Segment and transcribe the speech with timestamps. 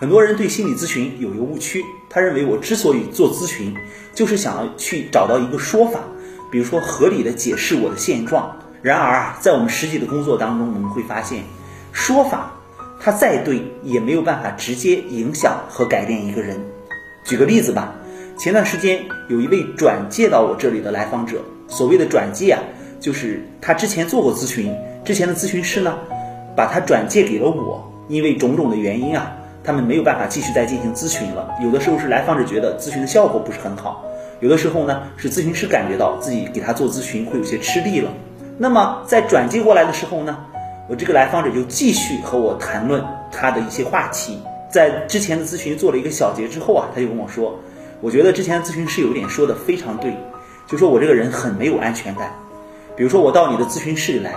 [0.00, 3.76] 很多人对心理咨询有一个误区，他认为我之所以做咨询，
[4.14, 6.00] 就是想要去找到一个说法，
[6.50, 8.50] 比如说合理的解释我的现状。
[8.80, 11.42] 然而啊，在我们实际的工作当中，我们会发现，
[11.92, 12.50] 说法
[12.98, 16.58] 它再对，也没有办法直接影响和改变一个人。
[17.22, 17.94] 举个例子吧，
[18.38, 22.62] 前段时间有一位转介到我这里的来访者，所谓的转介啊，
[22.98, 24.74] 就是他之前做过咨询，
[25.04, 25.98] 之前的咨询师呢，
[26.56, 29.36] 把他转介给了我，因为种种的原因啊。
[29.62, 31.48] 他们没有办法继续再进行咨询了。
[31.62, 34.04] 有的时候是来访者觉得咨询的效果不是很好，
[34.40, 38.10] 有的时候呢是咨询师感觉到自己给他做咨询会有些吃力了。
[38.58, 40.36] 那么在转接过来的时候呢，
[40.88, 44.38] 我这个来访者就继续和我谈论他的一些话题。
[44.70, 47.58] 在之前的咨询做了一个小结之后啊，他就跟我说，
[48.00, 50.14] 我觉得之前的咨询师有点说的非常对，
[50.68, 52.32] 就说我这个人很没有安全感。
[52.96, 54.34] 比如说我到你的咨询室里来，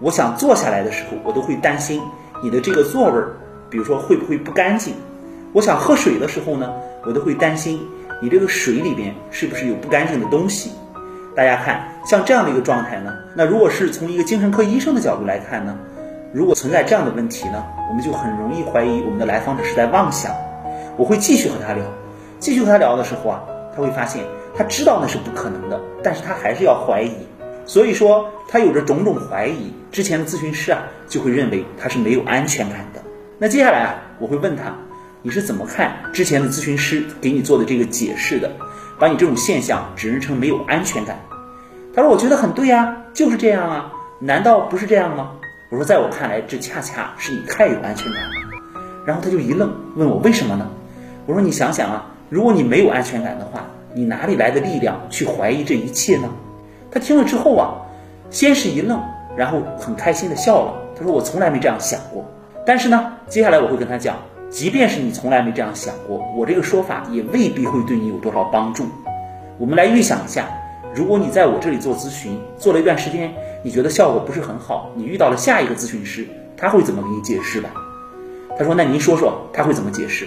[0.00, 2.00] 我想坐下来的时候，我都会担心
[2.42, 3.36] 你的这个座位儿。
[3.74, 4.94] 比如说会不会不干净？
[5.52, 6.72] 我想喝水的时候呢，
[7.04, 7.80] 我都会担心
[8.22, 10.70] 你这个水里边是不是有不干净的东西。
[11.34, 15.76] 大家看，像这样的一个状态呢，那如果是从一个精神科医生的角度来看呢，
[16.32, 20.30] 如果存在这样的问题呢，我们就很容易怀疑我们的来访者是在妄想。
[20.96, 21.82] 我会继续和他聊，
[22.38, 23.42] 继续和他聊的时候啊，
[23.74, 24.22] 他会发现
[24.56, 27.10] 他知道那是不可能的，但是他还是要怀疑。
[27.66, 33.02] 所以说他有着种种怀疑，之前的咨询师啊就会认为他是没有安全感的。
[33.38, 34.74] 那接下来啊，我会问他，
[35.22, 38.50] 你是怎么看之前的咨询师给你做的这个解释的？
[38.96, 41.18] 把你这种现象指认成没有安全感。
[41.92, 45.32] 他说：“我觉得很对呀，就是这样啊，难道不是这样吗？”
[45.68, 48.30] 我说：“在我看来，这恰恰是你太有安全感了。”
[49.04, 50.70] 然后他就一愣，问我为什么呢？
[51.26, 56.30] 我说：“你想想啊，如果你没有安全感的话，你哪里来的力量去怀疑这一切呢？”
[56.92, 57.74] 他听了之后啊，
[58.30, 59.02] 先是一愣，
[59.36, 60.74] 然后很开心的笑了。
[60.96, 62.24] 他说：“我从来没这样想过。”
[62.66, 64.16] 但是呢，接下来我会跟他讲，
[64.50, 68.86] 即便是你从来没这样想过，我这个说法也未必会对你有多少帮助。
[69.58, 70.46] 我们来预想一下，
[70.94, 73.32] 如果你在我这里做咨询，做了一段时间，
[73.62, 76.26] 你觉得效果不是很好，你遇到了下一个咨询师，
[76.56, 77.70] 他会怎么给你解释吧？
[78.56, 80.26] 他说：“那您说说他会怎么解释？”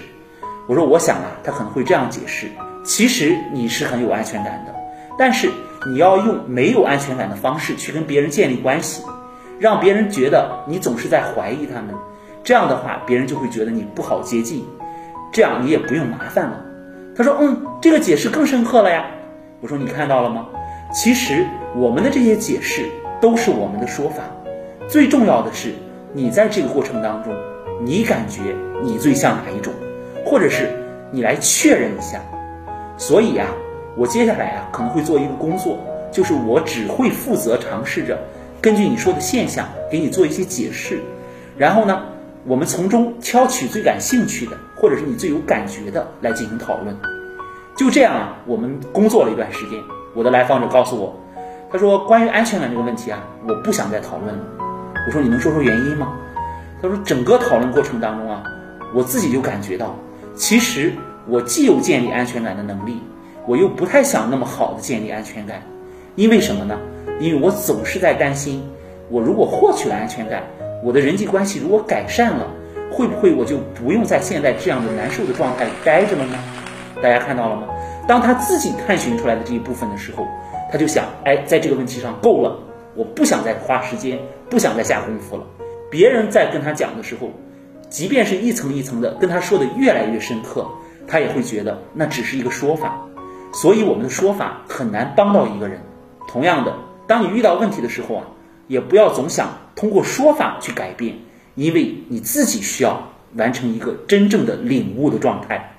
[0.68, 2.46] 我说：“我想啊，他可能会这样解释：
[2.84, 4.74] 其实你是很有安全感的，
[5.18, 5.50] 但是
[5.86, 9.02] 你要用没有安全感的方式去跟别人建立关系，
[9.58, 11.94] 让别人觉得你总是在怀疑他们。”
[12.48, 14.64] 这样的话，别人就会觉得你不好接近，
[15.30, 16.64] 这样你也不用麻烦了。
[17.14, 19.04] 他说：“嗯，这个解释更深刻了呀。”
[19.60, 20.46] 我说：“你看到了吗？
[20.90, 21.44] 其实
[21.76, 22.86] 我们的这些解释
[23.20, 24.22] 都是我们的说法，
[24.88, 25.74] 最重要的是
[26.14, 27.34] 你在这个过程当中，
[27.82, 28.40] 你感觉
[28.82, 29.70] 你最像哪一种，
[30.24, 30.70] 或者是
[31.10, 32.18] 你来确认一下。
[32.96, 33.48] 所以呀，
[33.94, 35.78] 我接下来啊可能会做一个工作，
[36.10, 38.18] 就是我只会负责尝试着
[38.58, 41.02] 根据你说的现象给你做一些解释，
[41.54, 42.00] 然后呢。”
[42.46, 46.96] 我们从中挑取最感兴趣的，或者是你最有感觉的来进行讨论。
[47.76, 49.78] 就这样啊，我们工作了一段时间。
[50.14, 51.14] 我的来访者告诉我，
[51.70, 54.40] 他说关于安全感这个问题啊，我不想再讨论了。
[55.06, 56.12] 我说你能说说原因吗？
[56.80, 58.42] 他说整个讨论过程当中啊，
[58.94, 59.94] 我自己就感觉到，
[60.34, 60.92] 其实
[61.26, 63.00] 我既有建立安全感的能力，
[63.46, 65.62] 我又不太想那么好的建立安全感。
[66.16, 66.78] 因为什么呢？
[67.20, 68.62] 因为我总是在担心，
[69.08, 70.42] 我如果获取了安全感。
[70.82, 72.46] 我的人际关系如果改善了，
[72.92, 76.38] 会不会我就不用在现在这样的难受的状态里待着了呢？
[77.02, 77.66] 大家看到了吗？
[78.06, 80.26] 当他自己探寻出来的这一部分的时候，
[80.70, 82.58] 他就想，哎，在这个问题上够了，
[82.94, 84.18] 我不想再花时间，
[84.48, 85.44] 不想再下功夫了。
[85.90, 87.30] 别人在跟他讲的时候，
[87.90, 90.68] 即便是一层一层的跟他说的越来越深刻，
[91.06, 93.06] 他也会觉得那只是一个说法。
[93.52, 95.80] 所以我们的说法很难帮到一个人。
[96.28, 96.74] 同样的，
[97.06, 98.24] 当你遇到问题的时候啊。
[98.68, 101.14] 也不要总想通过说法去改变，
[101.54, 105.77] 因为你自己需要完成一个真正的领悟的状态。